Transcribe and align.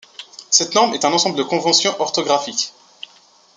Cette 0.49 0.73
norme 0.73 0.95
est 0.95 1.05
un 1.05 1.13
ensemble 1.13 1.37
de 1.37 1.43
conventions 1.43 1.95
orthographiques. 2.01 2.73